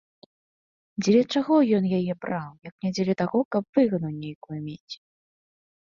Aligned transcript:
Дзеля 1.01 1.21
чаго 1.33 1.55
ён 1.81 1.91
яе 1.99 2.13
браў, 2.25 2.51
як 2.71 2.75
не 2.87 2.93
дзеля 2.97 3.13
таго, 3.23 3.39
каб 3.57 3.63
выгаду 3.79 4.07
нейкую 4.27 4.59
мець. 4.69 4.93